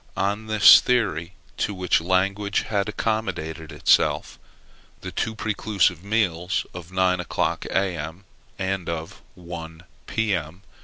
On 0.17 0.47
this 0.47 0.79
theory, 0.81 1.35
to 1.57 1.75
which 1.75 2.01
language 2.01 2.61
had 2.61 2.89
accommodated 2.89 3.71
itself, 3.71 4.39
the 5.01 5.11
two 5.11 5.35
prelusive 5.35 6.03
meals 6.03 6.65
of 6.73 6.91
nine 6.91 7.19
o'clock, 7.19 7.65
A.M., 7.67 8.23
and 8.57 8.89
of 8.89 9.21
one, 9.35 9.83
P.M. 10.07 10.63